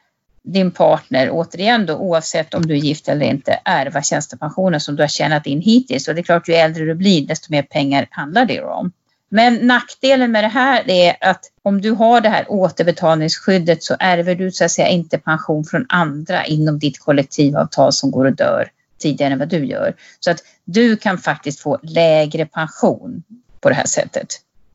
din 0.46 0.70
partner, 0.70 1.28
återigen 1.32 1.86
då 1.86 1.94
oavsett 1.94 2.54
om 2.54 2.66
du 2.66 2.74
är 2.74 2.78
gift 2.78 3.08
eller 3.08 3.26
inte, 3.26 3.60
ärva 3.64 4.02
tjänstepensionen 4.02 4.80
som 4.80 4.96
du 4.96 5.02
har 5.02 5.08
tjänat 5.08 5.46
in 5.46 5.60
hittills. 5.60 6.08
Och 6.08 6.14
det 6.14 6.20
är 6.20 6.22
klart, 6.22 6.48
ju 6.48 6.54
äldre 6.54 6.84
du 6.84 6.94
blir, 6.94 7.26
desto 7.26 7.52
mer 7.52 7.62
pengar 7.62 8.06
handlar 8.10 8.44
det 8.44 8.62
om. 8.62 8.92
Men 9.28 9.54
nackdelen 9.54 10.32
med 10.32 10.44
det 10.44 10.48
här 10.48 10.90
är 10.90 11.16
att 11.20 11.40
om 11.62 11.80
du 11.80 11.90
har 11.90 12.20
det 12.20 12.28
här 12.28 12.44
återbetalningsskyddet 12.48 13.82
så 13.82 13.96
ärver 13.98 14.34
du 14.34 14.50
så 14.50 14.64
att 14.64 14.70
säga 14.70 14.88
inte 14.88 15.18
pension 15.18 15.64
från 15.64 15.86
andra 15.88 16.44
inom 16.44 16.78
ditt 16.78 16.98
kollektivavtal 16.98 17.92
som 17.92 18.10
går 18.10 18.24
och 18.24 18.36
dör. 18.36 18.68
tidigare 18.98 19.32
än 19.32 19.38
vad 19.38 19.48
du 19.48 19.66
gör. 19.66 19.94
Så 20.20 20.30
att 20.30 20.42
du 20.64 20.96
kan 20.96 21.18
faktiskt 21.18 21.60
få 21.60 21.78
lägre 21.82 22.46
pension 22.46 23.22
på 23.60 23.68
det 23.68 23.74
här 23.74 23.86
sättet. 23.86 24.26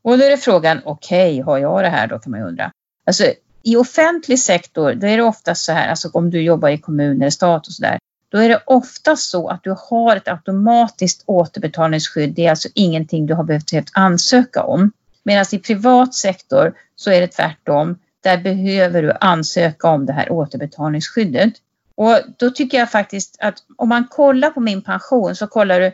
Och 0.02 0.18
då 0.18 0.24
är 0.24 0.30
det 0.30 0.36
frågan, 0.36 0.80
okej, 0.84 1.32
okay, 1.32 1.42
har 1.42 1.58
jag 1.58 1.84
det 1.84 1.88
här 1.88 2.06
då 2.06 2.18
kan 2.18 2.30
man 2.30 2.40
ju 2.40 2.46
undra. 2.46 2.72
Alltså 3.06 3.24
i 3.64 3.76
offentlig 3.76 4.38
sektor, 4.38 4.94
då 4.94 5.06
är 5.06 5.16
det 5.16 5.22
oftast 5.22 5.64
så 5.64 5.72
här, 5.72 5.88
alltså 5.88 6.10
om 6.12 6.30
du 6.30 6.42
jobbar 6.42 6.68
i 6.68 6.78
kommun 6.78 7.20
eller 7.20 7.30
stat 7.30 7.66
och 7.66 7.72
så 7.72 7.82
där, 7.82 7.98
då 8.28 8.38
är 8.38 8.48
det 8.48 8.62
ofta 8.66 9.16
så 9.16 9.48
att 9.48 9.64
du 9.64 9.74
har 9.78 10.16
ett 10.16 10.28
automatiskt 10.28 11.22
återbetalningsskydd. 11.26 12.34
Det 12.34 12.46
är 12.46 12.50
alltså 12.50 12.68
ingenting 12.74 13.26
du 13.26 13.34
har 13.34 13.44
behövt 13.44 13.90
ansöka 13.92 14.62
om. 14.62 14.92
Medan 15.22 15.44
i 15.52 15.58
privat 15.58 16.14
sektor 16.14 16.74
så 16.96 17.10
är 17.10 17.20
det 17.20 17.26
tvärtom. 17.26 17.98
Där 18.22 18.38
behöver 18.38 19.02
du 19.02 19.12
ansöka 19.20 19.88
om 19.88 20.06
det 20.06 20.12
här 20.12 20.32
återbetalningsskyddet. 20.32 21.52
Och 21.94 22.18
då 22.36 22.50
tycker 22.50 22.78
jag 22.78 22.90
faktiskt 22.90 23.36
att 23.40 23.54
om 23.76 23.88
man 23.88 24.06
kollar 24.10 24.50
på 24.50 24.60
min 24.60 24.82
pension 24.82 25.36
så 25.36 25.46
kollar 25.46 25.80
du 25.80 25.92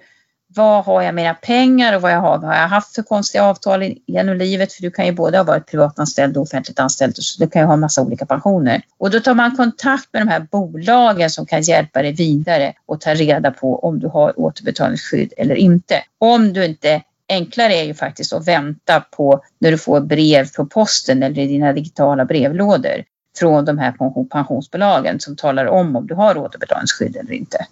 vad 0.55 0.85
har 0.85 1.03
jag 1.03 1.15
mina 1.15 1.35
pengar 1.35 1.97
och 1.97 2.03
vad 2.03 2.13
jag 2.13 2.21
har, 2.21 2.39
vad 2.39 2.51
har 2.51 2.57
jag 2.57 2.69
haft 2.69 2.95
för 2.95 3.03
konstiga 3.03 3.45
avtal 3.45 3.95
genom 4.07 4.37
livet? 4.37 4.73
För 4.73 4.83
du 4.83 4.91
kan 4.91 5.07
ju 5.07 5.13
både 5.13 5.37
ha 5.37 5.45
varit 5.45 5.67
privatanställd 5.67 6.37
och 6.37 6.43
offentligt 6.43 6.81
anställd 6.81 7.17
så 7.17 7.45
du 7.45 7.51
kan 7.51 7.63
ju 7.63 7.67
ha 7.67 7.75
en 7.75 7.81
massa 7.81 8.03
olika 8.03 8.27
pensioner. 8.27 8.83
Och 8.99 9.11
då 9.11 9.21
tar 9.21 9.35
man 9.35 9.57
kontakt 9.57 10.09
med 10.13 10.23
de 10.23 10.29
här 10.29 10.47
bolagen 10.51 11.31
som 11.31 11.47
kan 11.47 11.63
hjälpa 11.63 12.03
dig 12.03 12.13
vidare 12.13 12.73
och 12.87 13.01
ta 13.01 13.15
reda 13.15 13.51
på 13.51 13.79
om 13.79 13.99
du 13.99 14.09
har 14.09 14.41
återbetalningsskydd 14.41 15.33
eller 15.37 15.55
inte. 15.55 16.03
Om 16.19 16.53
du 16.53 16.65
inte 16.65 17.03
Enklare 17.29 17.75
är 17.75 17.85
ju 17.85 17.95
faktiskt 17.95 18.33
att 18.33 18.49
vänta 18.49 19.01
på 19.01 19.43
när 19.59 19.71
du 19.71 19.79
får 19.79 20.01
brev 20.01 20.49
på 20.57 20.67
posten 20.67 21.23
eller 21.23 21.43
i 21.43 21.47
dina 21.47 21.73
digitala 21.73 22.25
brevlådor 22.25 23.05
från 23.39 23.65
de 23.65 23.79
här 23.79 23.93
pensionsbolagen 24.31 25.21
som 25.21 25.37
talar 25.37 25.67
om 25.67 25.97
om 25.97 26.07
du 26.07 26.15
har 26.15 26.39
återbetalningsskydd 26.39 27.17
eller 27.17 27.33
inte. 27.33 27.67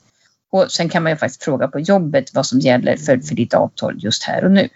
Och 0.53 0.73
sen 0.73 0.89
kan 0.89 1.03
man 1.03 1.13
ju 1.13 1.17
faktiskt 1.17 1.45
fråga 1.45 1.69
på 1.69 1.81
jobbet 1.81 2.35
vad 2.35 2.47
som 2.47 2.61
gäller 2.61 2.97
för, 2.97 3.19
för 3.19 3.35
ditt 3.35 3.55
avtal 3.55 3.95
just 3.99 4.23
här 4.23 4.45
och 4.45 4.51
nu. 4.51 4.69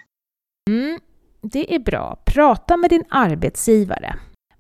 Mm, 0.68 1.00
det 1.42 1.74
är 1.74 1.78
bra. 1.78 2.22
Prata 2.24 2.76
med 2.76 2.90
din 2.90 3.04
arbetsgivare. 3.08 4.16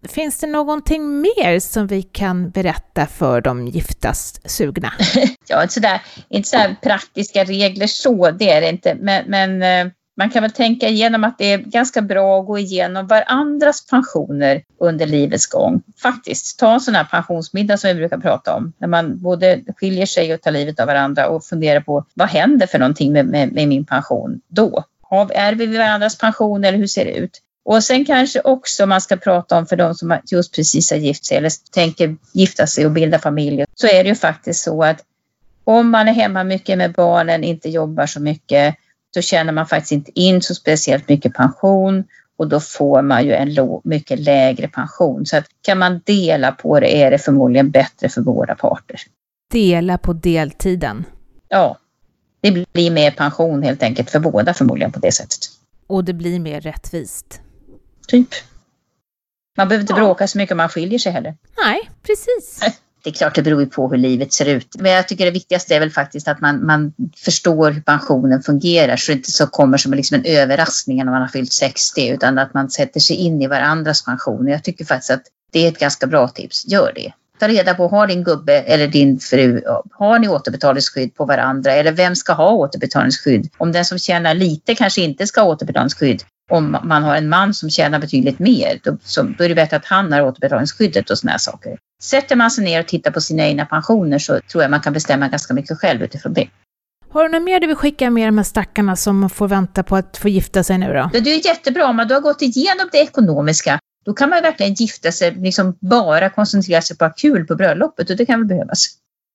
Finns 0.08 0.38
det 0.38 0.46
någonting 0.46 1.20
mer 1.20 1.60
som 1.60 1.86
vi 1.86 2.02
kan 2.02 2.50
berätta 2.50 3.06
för 3.06 3.40
de 3.40 3.66
giftast 3.66 4.50
sugna? 4.50 4.92
ja, 5.48 5.68
sådär, 5.68 6.02
inte 6.28 6.48
sådär 6.48 6.76
praktiska 6.82 7.44
regler 7.44 7.86
så, 7.86 8.30
det 8.30 8.50
är 8.50 8.60
det 8.60 8.68
inte. 8.68 8.96
Men, 9.00 9.24
men 9.30 9.62
eh, 9.62 9.92
man 10.16 10.30
kan 10.30 10.42
väl 10.42 10.50
tänka 10.50 10.88
igenom 10.88 11.24
att 11.24 11.38
det 11.38 11.52
är 11.52 11.58
ganska 11.58 12.02
bra 12.02 12.40
att 12.40 12.46
gå 12.46 12.58
igenom 12.58 13.06
varandras 13.06 13.86
pensioner 13.86 14.62
under 14.78 15.06
livets 15.06 15.46
gång. 15.46 15.82
Faktiskt, 16.02 16.58
ta 16.58 16.74
en 16.74 16.80
sån 16.80 16.94
här 16.94 17.04
pensionsmiddag 17.04 17.76
som 17.76 17.88
vi 17.88 17.94
brukar 17.94 18.18
prata 18.18 18.54
om, 18.54 18.72
när 18.78 18.88
man 18.88 19.22
både 19.22 19.60
skiljer 19.76 20.06
sig 20.06 20.34
och 20.34 20.40
tar 20.40 20.50
livet 20.50 20.80
av 20.80 20.86
varandra 20.86 21.28
och 21.28 21.44
funderar 21.44 21.80
på 21.80 22.04
vad 22.14 22.28
händer 22.28 22.66
för 22.66 22.78
någonting 22.78 23.12
med, 23.12 23.26
med, 23.26 23.52
med 23.52 23.68
min 23.68 23.84
pension 23.84 24.40
då? 24.48 24.84
Är 25.30 25.54
vi 25.54 25.66
vid 25.66 25.78
varandras 25.78 26.18
pension 26.18 26.64
eller 26.64 26.78
hur 26.78 26.86
ser 26.86 27.04
det 27.04 27.16
ut? 27.16 27.40
Och 27.64 27.84
sen 27.84 28.04
kanske 28.04 28.40
också 28.40 28.86
man 28.86 29.00
ska 29.00 29.16
prata 29.16 29.58
om 29.58 29.66
för 29.66 29.76
de 29.76 29.94
som 29.94 30.18
just 30.30 30.54
precis 30.54 30.90
har 30.90 30.98
gift 30.98 31.26
sig 31.26 31.36
eller 31.36 31.50
tänker 31.72 32.16
gifta 32.32 32.66
sig 32.66 32.86
och 32.86 32.92
bilda 32.92 33.18
familj, 33.18 33.64
så 33.74 33.86
är 33.86 34.04
det 34.04 34.08
ju 34.08 34.14
faktiskt 34.14 34.64
så 34.64 34.84
att 34.84 35.04
om 35.64 35.90
man 35.90 36.08
är 36.08 36.12
hemma 36.12 36.44
mycket 36.44 36.78
med 36.78 36.92
barnen, 36.92 37.44
inte 37.44 37.68
jobbar 37.68 38.06
så 38.06 38.20
mycket, 38.20 38.74
så 39.14 39.20
tjänar 39.20 39.52
man 39.52 39.66
faktiskt 39.66 39.92
inte 39.92 40.10
in 40.14 40.42
så 40.42 40.54
speciellt 40.54 41.08
mycket 41.08 41.34
pension 41.34 42.04
och 42.38 42.48
då 42.48 42.60
får 42.60 43.02
man 43.02 43.24
ju 43.24 43.32
en 43.32 43.80
mycket 43.84 44.20
lägre 44.20 44.68
pension. 44.68 45.26
Så 45.26 45.36
att 45.36 45.44
kan 45.62 45.78
man 45.78 46.00
dela 46.04 46.52
på 46.52 46.80
det 46.80 47.02
är 47.02 47.10
det 47.10 47.18
förmodligen 47.18 47.70
bättre 47.70 48.08
för 48.08 48.20
båda 48.20 48.54
parter. 48.54 49.00
Dela 49.50 49.98
på 49.98 50.12
deltiden? 50.12 51.04
Ja, 51.48 51.78
det 52.40 52.72
blir 52.72 52.90
mer 52.90 53.10
pension 53.10 53.62
helt 53.62 53.82
enkelt 53.82 54.10
för 54.10 54.18
båda 54.18 54.54
förmodligen 54.54 54.92
på 54.92 55.00
det 55.00 55.12
sättet. 55.12 55.38
Och 55.86 56.04
det 56.04 56.12
blir 56.12 56.40
mer 56.40 56.60
rättvist? 56.60 57.40
Typ. 58.08 58.28
Man 59.56 59.68
behöver 59.68 59.82
inte 59.82 59.92
ja. 59.92 60.04
bråka 60.04 60.28
så 60.28 60.38
mycket 60.38 60.52
om 60.52 60.56
man 60.56 60.68
skiljer 60.68 60.98
sig 60.98 61.12
heller. 61.12 61.36
Nej, 61.64 61.90
precis. 62.02 62.60
Det 63.02 63.10
är 63.10 63.14
klart 63.14 63.34
det 63.34 63.42
beror 63.42 63.60
ju 63.60 63.66
på 63.66 63.88
hur 63.88 63.96
livet 63.96 64.32
ser 64.32 64.46
ut. 64.46 64.76
Men 64.78 64.92
jag 64.92 65.08
tycker 65.08 65.24
det 65.24 65.30
viktigaste 65.30 65.74
är 65.74 65.80
väl 65.80 65.90
faktiskt 65.90 66.28
att 66.28 66.40
man, 66.40 66.66
man 66.66 66.92
förstår 67.16 67.70
hur 67.70 67.80
pensionen 67.80 68.42
fungerar 68.42 68.96
så 68.96 69.12
det 69.12 69.16
inte 69.16 69.30
så 69.30 69.46
kommer 69.46 69.78
som 69.78 69.94
liksom 69.94 70.14
en 70.14 70.24
överraskning 70.24 70.96
när 70.96 71.04
man 71.04 71.20
har 71.20 71.28
fyllt 71.28 71.52
60 71.52 72.08
utan 72.08 72.38
att 72.38 72.54
man 72.54 72.70
sätter 72.70 73.00
sig 73.00 73.16
in 73.16 73.42
i 73.42 73.46
varandras 73.46 74.04
pensioner. 74.04 74.52
Jag 74.52 74.64
tycker 74.64 74.84
faktiskt 74.84 75.10
att 75.10 75.22
det 75.52 75.64
är 75.64 75.68
ett 75.68 75.78
ganska 75.78 76.06
bra 76.06 76.28
tips. 76.28 76.68
Gör 76.68 76.92
det. 76.94 77.12
Ta 77.40 77.48
reda 77.48 77.74
på, 77.74 77.88
har 77.88 78.06
din 78.06 78.24
gubbe 78.24 78.60
eller 78.60 78.88
din 78.88 79.18
fru, 79.18 79.62
har 79.92 80.18
ni 80.18 80.28
återbetalningsskydd 80.28 81.14
på 81.14 81.24
varandra? 81.24 81.72
Eller 81.72 81.92
vem 81.92 82.16
ska 82.16 82.32
ha 82.32 82.50
återbetalningsskydd? 82.52 83.48
Om 83.58 83.72
den 83.72 83.84
som 83.84 83.98
tjänar 83.98 84.34
lite 84.34 84.74
kanske 84.74 85.00
inte 85.00 85.26
ska 85.26 85.40
ha 85.40 85.48
återbetalningsskydd, 85.48 86.22
om 86.50 86.78
man 86.84 87.02
har 87.02 87.16
en 87.16 87.28
man 87.28 87.54
som 87.54 87.70
tjänar 87.70 87.98
betydligt 87.98 88.38
mer, 88.38 88.80
då, 88.82 88.96
så, 89.04 89.22
då 89.22 89.44
är 89.44 89.48
det 89.48 89.54
bättre 89.54 89.76
att 89.76 89.84
han 89.84 90.12
har 90.12 90.22
återbetalningsskyddet 90.22 91.10
och 91.10 91.18
sådana 91.18 91.32
här 91.32 91.38
saker. 91.38 91.78
Sätter 92.02 92.36
man 92.36 92.50
sig 92.50 92.64
ner 92.64 92.80
och 92.80 92.86
tittar 92.86 93.10
på 93.10 93.20
sina 93.20 93.42
egna 93.46 93.66
pensioner 93.66 94.18
så 94.18 94.40
tror 94.40 94.62
jag 94.62 94.70
man 94.70 94.80
kan 94.80 94.92
bestämma 94.92 95.28
ganska 95.28 95.54
mycket 95.54 95.78
själv 95.78 96.02
utifrån 96.02 96.32
det. 96.32 96.48
Har 97.12 97.22
du 97.22 97.28
något 97.28 97.42
mer 97.42 97.60
du 97.60 97.66
vill 97.66 97.76
skicka 97.76 98.10
med 98.10 98.28
de 98.28 98.38
här 98.38 98.44
stackarna 98.44 98.96
som 98.96 99.30
får 99.30 99.48
vänta 99.48 99.82
på 99.82 99.96
att 99.96 100.16
få 100.16 100.28
gifta 100.28 100.62
sig 100.62 100.78
nu 100.78 100.92
då? 100.92 101.10
Det 101.12 101.18
är 101.18 101.46
jättebra 101.46 101.86
om 101.86 102.04
du 102.08 102.14
har 102.14 102.20
gått 102.20 102.42
igenom 102.42 102.88
det 102.92 102.98
ekonomiska. 102.98 103.78
Då 104.04 104.14
kan 104.14 104.30
man 104.30 104.42
verkligen 104.42 104.74
gifta 104.74 105.12
sig, 105.12 105.30
liksom 105.30 105.76
bara 105.80 106.30
koncentrera 106.30 106.82
sig 106.82 106.96
på 106.96 107.04
att 107.04 107.10
ha 107.10 107.16
kul 107.16 107.46
på 107.46 107.54
bröllopet 107.54 108.10
och 108.10 108.16
det 108.16 108.26
kan 108.26 108.40
väl 108.40 108.48
behövas. 108.48 108.86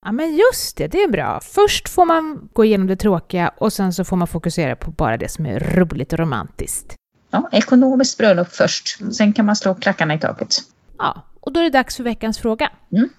Ja 0.06 0.12
men 0.12 0.36
just 0.36 0.78
det, 0.78 0.88
det 0.88 1.04
är 1.04 1.08
bra. 1.08 1.40
Först 1.44 1.90
får 1.90 2.06
man 2.06 2.50
gå 2.54 2.66
igenom 2.66 2.88
det 2.88 2.96
tråkiga 2.96 3.52
och 3.58 3.74
sen 3.74 3.94
så 3.94 4.04
får 4.04 4.18
man 4.18 4.28
fokusera 4.28 4.76
på 4.76 4.92
bara 4.92 5.18
det 5.18 5.32
som 5.32 5.46
är 5.46 5.60
roligt 5.60 6.14
och 6.14 6.20
romantiskt. 6.20 6.96
Ja, 7.36 7.50
ekonomiskt 7.58 8.18
bröllop 8.18 8.48
först. 8.51 8.98
Sen 9.13 9.34
kan 9.34 9.46
man 9.46 9.56
slå 9.56 9.75
klackarna 9.75 10.13
i 10.13 10.20
taket. 10.20 10.56
Ja, 10.98 11.22
och 11.39 11.54
då 11.54 11.60
är 11.60 11.63
det 11.63 11.70
dags 11.70 11.96
för 11.96 12.04
veckans 12.04 12.39
fråga. 12.39 12.72
Mm. 12.92 13.10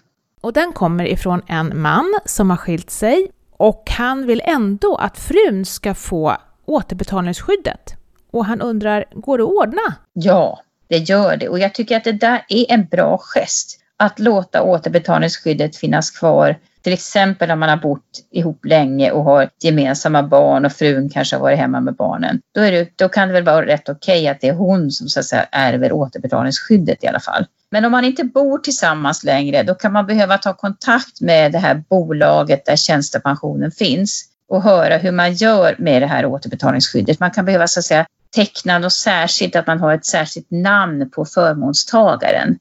Och 0.41 0.53
den 0.53 0.73
kommer 0.73 1.05
ifrån 1.05 1.43
en 1.47 1.81
man 1.81 2.19
som 2.25 2.51
har 2.51 2.57
skilt 2.57 2.91
sig 2.91 3.31
och 3.57 3.91
han 3.91 4.27
vill 4.27 4.43
ändå 4.45 4.97
att 4.97 5.19
frun 5.19 5.65
ska 5.65 5.95
få 5.95 6.37
återbetalningsskyddet. 6.65 7.95
Och 8.31 8.45
han 8.45 8.61
undrar, 8.61 9.05
går 9.15 9.39
det 9.39 9.45
att 9.45 9.51
ordna? 9.51 9.95
Ja, 10.13 10.61
det 10.89 10.99
gör 10.99 11.37
det. 11.37 11.49
Och 11.49 11.59
jag 11.59 11.75
tycker 11.75 11.97
att 11.97 12.05
det 12.05 12.13
där 12.13 12.45
är 12.49 12.73
en 12.73 12.87
bra 12.87 13.19
gest. 13.19 13.81
Att 13.99 14.19
låta 14.19 14.63
återbetalningsskyddet 14.63 15.77
finnas 15.77 16.11
kvar 16.11 16.57
till 16.87 16.93
exempel 16.93 17.51
om 17.51 17.59
man 17.61 17.69
har 17.69 17.77
bott 17.77 18.27
ihop 18.31 18.65
länge 18.65 19.11
och 19.11 19.25
har 19.25 19.49
gemensamma 19.63 20.23
barn 20.23 20.65
och 20.65 20.73
frun 20.73 21.09
kanske 21.09 21.37
har 21.37 21.41
varit 21.41 21.59
hemma 21.59 21.81
med 21.81 21.95
barnen. 21.95 22.41
Då, 22.55 22.61
är 22.61 22.73
det, 22.73 22.89
då 22.97 23.09
kan 23.09 23.29
det 23.29 23.35
väl 23.35 23.45
vara 23.45 23.67
rätt 23.67 23.89
okej 23.89 24.21
okay 24.21 24.29
att 24.29 24.41
det 24.41 24.49
är 24.49 24.53
hon 24.53 24.91
som 24.91 25.09
så 25.09 25.21
att 25.21 25.27
säga 25.27 25.47
ärver 25.53 25.93
återbetalningsskyddet 25.93 27.05
i 27.05 27.07
alla 27.07 27.21
fall. 27.21 27.47
Men 27.71 27.85
om 27.85 27.93
man 27.93 28.05
inte 28.05 28.25
bor 28.25 28.59
tillsammans 28.59 29.25
längre, 29.25 29.63
då 29.63 29.75
kan 29.75 29.93
man 29.93 30.07
behöva 30.07 30.39
ta 30.39 30.53
kontakt 30.53 31.21
med 31.21 31.53
det 31.53 31.59
här 31.59 31.83
bolaget 31.89 32.67
där 32.67 32.77
tjänstepensionen 32.77 33.71
finns 33.71 34.25
och 34.49 34.63
höra 34.63 34.97
hur 34.97 35.13
man 35.13 35.35
gör 35.35 35.75
med 35.79 36.03
det 36.03 36.07
här 36.07 36.27
återbetalningsskyddet. 36.27 37.21
Man 37.21 37.31
kan 37.31 37.45
behöva 37.45 37.67
så 37.67 37.81
att 37.81 37.85
säga 37.85 38.07
teckna 38.35 38.79
något 38.79 38.93
särskilt, 38.93 39.57
att 39.57 39.67
man 39.67 39.81
har 39.81 39.95
ett 39.95 40.07
särskilt 40.07 40.51
namn 40.51 41.11
på 41.11 41.25
förmånstagaren. 41.25 42.59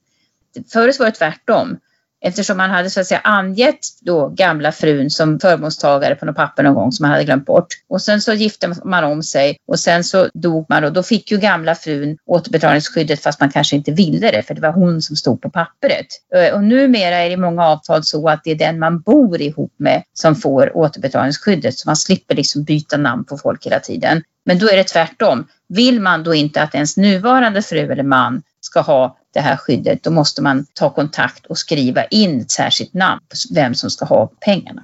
Förut 0.72 0.98
var 0.98 1.06
det 1.06 1.12
tvärtom 1.12 1.78
eftersom 2.20 2.56
man 2.56 2.70
hade 2.70 2.90
så 2.90 3.00
att 3.00 3.06
säga 3.06 3.20
angett 3.24 3.78
då 4.00 4.28
gamla 4.28 4.72
frun 4.72 5.10
som 5.10 5.40
förmånstagare 5.40 6.14
på 6.14 6.26
något 6.26 6.36
papper 6.36 6.62
någon 6.62 6.74
gång 6.74 6.92
som 6.92 7.04
man 7.04 7.10
hade 7.10 7.24
glömt 7.24 7.46
bort. 7.46 7.66
Och 7.88 8.02
sen 8.02 8.20
så 8.20 8.32
gifte 8.32 8.74
man 8.84 9.04
om 9.04 9.22
sig 9.22 9.56
och 9.68 9.80
sen 9.80 10.04
så 10.04 10.28
dog 10.34 10.66
man 10.68 10.84
och 10.84 10.92
då 10.92 11.02
fick 11.02 11.30
ju 11.30 11.38
gamla 11.38 11.74
frun 11.74 12.18
återbetalningsskyddet 12.26 13.22
fast 13.22 13.40
man 13.40 13.50
kanske 13.50 13.76
inte 13.76 13.92
ville 13.92 14.30
det 14.30 14.42
för 14.42 14.54
det 14.54 14.60
var 14.60 14.72
hon 14.72 15.02
som 15.02 15.16
stod 15.16 15.42
på 15.42 15.50
pappret. 15.50 16.06
Eh, 16.34 16.54
och 16.54 16.64
numera 16.64 17.16
är 17.16 17.28
det 17.28 17.34
i 17.34 17.36
många 17.36 17.66
avtal 17.66 18.04
så 18.04 18.28
att 18.28 18.44
det 18.44 18.50
är 18.50 18.54
den 18.54 18.78
man 18.78 19.00
bor 19.00 19.40
ihop 19.40 19.74
med 19.76 20.02
som 20.12 20.36
får 20.36 20.76
återbetalningsskyddet 20.76 21.78
så 21.78 21.88
man 21.88 21.96
slipper 21.96 22.34
liksom 22.34 22.64
byta 22.64 22.96
namn 22.96 23.24
på 23.24 23.38
folk 23.38 23.66
hela 23.66 23.80
tiden. 23.80 24.22
Men 24.44 24.58
då 24.58 24.68
är 24.68 24.76
det 24.76 24.84
tvärtom. 24.84 25.46
Vill 25.68 26.00
man 26.00 26.22
då 26.22 26.34
inte 26.34 26.62
att 26.62 26.74
ens 26.74 26.96
nuvarande 26.96 27.62
fru 27.62 27.92
eller 27.92 28.02
man 28.02 28.42
ska 28.60 28.80
ha 28.80 29.16
det 29.36 29.42
här 29.42 29.56
skyddet, 29.56 30.02
då 30.02 30.10
måste 30.10 30.42
man 30.42 30.66
ta 30.74 30.90
kontakt 30.90 31.46
och 31.46 31.58
skriva 31.58 32.04
in 32.04 32.40
ett 32.40 32.50
särskilt 32.50 32.94
namn 32.94 33.20
på 33.28 33.54
vem 33.54 33.74
som 33.74 33.90
ska 33.90 34.04
ha 34.04 34.30
pengarna. 34.40 34.82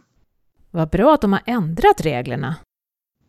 Vad 0.71 0.89
bra 0.89 1.15
att 1.15 1.21
de 1.21 1.33
har 1.33 1.43
ändrat 1.47 2.01
reglerna. 2.01 2.57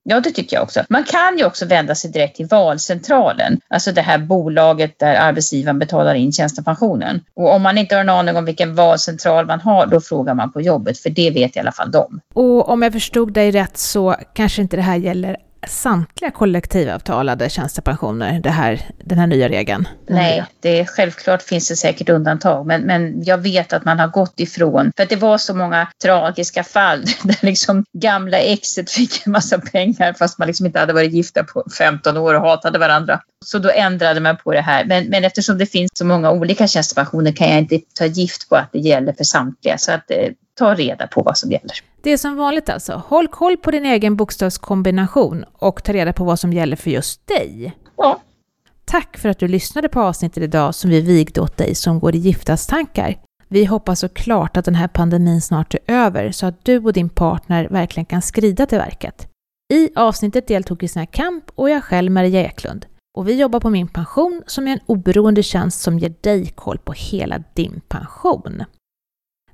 Ja, 0.03 0.19
det 0.19 0.31
tycker 0.31 0.55
jag 0.55 0.63
också. 0.63 0.83
Man 0.89 1.03
kan 1.03 1.37
ju 1.37 1.45
också 1.45 1.65
vända 1.65 1.95
sig 1.95 2.11
direkt 2.11 2.35
till 2.35 2.45
valcentralen, 2.45 3.59
alltså 3.67 3.91
det 3.91 4.01
här 4.01 4.17
bolaget 4.17 4.99
där 4.99 5.15
arbetsgivaren 5.15 5.79
betalar 5.79 6.15
in 6.15 6.31
tjänstepensionen. 6.31 7.21
Och 7.33 7.53
om 7.53 7.61
man 7.61 7.77
inte 7.77 7.95
har 7.95 8.01
en 8.01 8.09
aning 8.09 8.35
om 8.35 8.45
vilken 8.45 8.75
valcentral 8.75 9.45
man 9.45 9.59
har, 9.59 9.85
då 9.85 10.01
frågar 10.01 10.33
man 10.33 10.51
på 10.51 10.61
jobbet, 10.61 10.99
för 10.99 11.09
det 11.09 11.31
vet 11.31 11.55
i 11.55 11.59
alla 11.59 11.71
fall 11.71 11.91
de. 11.91 12.19
Och 12.33 12.69
om 12.69 12.81
jag 12.81 12.93
förstod 12.93 13.33
dig 13.33 13.51
rätt 13.51 13.77
så 13.77 14.15
kanske 14.33 14.61
inte 14.61 14.75
det 14.75 14.81
här 14.81 14.95
gäller 14.95 15.37
samtliga 15.67 16.31
kollektivavtalade 16.31 17.49
tjänstepensioner, 17.49 18.39
det 18.39 18.49
här, 18.49 18.81
den 19.03 19.17
här 19.17 19.27
nya 19.27 19.49
regeln? 19.49 19.87
Nej, 20.09 20.43
det 20.59 20.79
är, 20.79 20.85
självklart 20.85 21.41
finns 21.41 21.69
det 21.69 21.75
säkert 21.75 22.09
undantag, 22.09 22.65
men, 22.65 22.81
men 22.81 23.23
jag 23.23 23.37
vet 23.37 23.73
att 23.73 23.85
man 23.85 23.99
har 23.99 24.07
gått 24.07 24.39
ifrån, 24.39 24.91
för 24.95 25.03
att 25.03 25.09
det 25.09 25.15
var 25.15 25.37
så 25.37 25.53
många 25.53 25.87
tragiska 26.03 26.63
fall 26.63 27.01
där 27.23 27.45
liksom 27.45 27.85
gamla 27.97 28.37
exet 28.37 28.91
fick 28.91 29.25
en 29.25 29.31
massa 29.31 29.59
pengar 29.59 30.13
fast 30.13 30.39
man 30.39 30.47
liksom 30.47 30.65
inte 30.65 30.79
hade 30.79 30.93
varit 30.93 31.13
gifta 31.13 31.43
på 31.43 31.63
15 31.77 32.17
år 32.17 32.33
och 32.33 32.41
hatade 32.41 32.79
varandra. 32.79 33.19
Så 33.45 33.59
då 33.59 33.69
ändrade 33.69 34.19
man 34.19 34.37
på 34.37 34.51
det 34.53 34.61
här. 34.61 34.85
Men, 34.85 35.05
men 35.05 35.23
eftersom 35.23 35.57
det 35.57 35.65
finns 35.65 35.91
så 35.93 36.05
många 36.05 36.31
olika 36.31 36.67
tjänstepensioner 36.67 37.31
kan 37.31 37.49
jag 37.49 37.57
inte 37.57 37.79
ta 37.99 38.05
gift 38.05 38.49
på 38.49 38.55
att 38.55 38.71
det 38.71 38.79
gäller 38.79 39.13
för 39.13 39.23
samtliga. 39.23 39.77
Så 39.77 39.91
att 39.91 40.11
eh, 40.11 40.29
ta 40.55 40.75
reda 40.75 41.07
på 41.07 41.23
vad 41.23 41.37
som 41.37 41.51
gäller. 41.51 41.75
Det 42.01 42.09
är 42.09 42.17
som 42.17 42.35
vanligt 42.35 42.69
alltså. 42.69 43.03
Håll 43.07 43.27
koll 43.27 43.57
på 43.57 43.71
din 43.71 43.85
egen 43.85 44.15
bokstavskombination 44.15 45.45
och 45.53 45.83
ta 45.83 45.93
reda 45.93 46.13
på 46.13 46.23
vad 46.23 46.39
som 46.39 46.53
gäller 46.53 46.75
för 46.75 46.89
just 46.89 47.27
dig. 47.27 47.73
Ja. 47.97 48.19
Tack 48.85 49.17
för 49.17 49.29
att 49.29 49.39
du 49.39 49.47
lyssnade 49.47 49.89
på 49.89 50.01
avsnittet 50.01 50.43
idag 50.43 50.75
som 50.75 50.89
vi 50.89 51.01
vigde 51.01 51.41
åt 51.41 51.57
dig 51.57 51.75
som 51.75 51.99
går 51.99 52.15
i 52.15 52.17
giftastankar. 52.17 53.17
Vi 53.47 53.65
hoppas 53.65 53.99
såklart 53.99 54.57
att 54.57 54.65
den 54.65 54.75
här 54.75 54.87
pandemin 54.87 55.41
snart 55.41 55.73
är 55.73 55.79
över 55.87 56.31
så 56.31 56.45
att 56.45 56.65
du 56.65 56.79
och 56.79 56.93
din 56.93 57.09
partner 57.09 57.67
verkligen 57.69 58.05
kan 58.05 58.21
skrida 58.21 58.65
till 58.65 58.77
verket. 58.77 59.27
I 59.73 59.89
avsnittet 59.95 60.47
deltog 60.47 60.79
Kristina 60.79 61.05
Kamp 61.05 61.43
och 61.55 61.69
jag 61.69 61.83
själv 61.83 62.11
Maria 62.11 62.41
Eklund. 62.41 62.85
Och 63.17 63.27
vi 63.27 63.39
jobbar 63.39 63.59
på 63.59 63.69
Min 63.69 63.87
Pension 63.87 64.43
som 64.47 64.67
är 64.67 64.71
en 64.71 64.79
oberoende 64.85 65.43
tjänst 65.43 65.81
som 65.81 65.99
ger 65.99 66.13
dig 66.21 66.45
koll 66.55 66.77
på 66.77 66.93
hela 66.93 67.43
din 67.53 67.81
pension. 67.87 68.63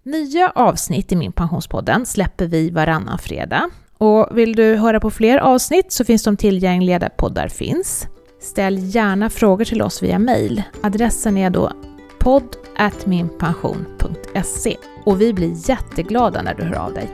Nya 0.03 0.51
avsnitt 0.55 1.11
i 1.11 1.15
Min 1.15 1.31
Pensionspodden 1.31 2.05
släpper 2.05 2.47
vi 2.47 2.69
varannan 2.69 3.19
fredag. 3.19 3.69
Och 3.97 4.37
vill 4.37 4.55
du 4.55 4.75
höra 4.75 4.99
på 4.99 5.11
fler 5.11 5.37
avsnitt 5.37 5.91
så 5.91 6.05
finns 6.05 6.23
de 6.23 6.37
tillgängliga 6.37 6.99
där 6.99 7.09
poddar 7.09 7.47
finns. 7.47 8.07
Ställ 8.41 8.95
gärna 8.95 9.29
frågor 9.29 9.65
till 9.65 9.81
oss 9.81 10.03
via 10.03 10.19
mail. 10.19 10.63
Adressen 10.83 11.37
är 11.37 11.49
då 11.49 11.71
podd.minpension.se 12.19 14.77
och 15.05 15.21
vi 15.21 15.33
blir 15.33 15.69
jätteglada 15.69 16.41
när 16.41 16.53
du 16.53 16.63
hör 16.63 16.75
av 16.75 16.93
dig. 16.93 17.09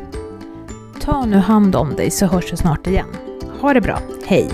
Ta 1.02 1.26
nu 1.26 1.38
hand 1.38 1.76
om 1.76 1.96
dig 1.96 2.12
så 2.12 2.26
hörs 2.26 2.54
vi 2.54 2.58
snart 2.58 2.88
igen. 2.88 3.16
Ha 3.62 3.74
det 3.74 3.82
bra, 3.82 4.00
hej! 4.26 4.50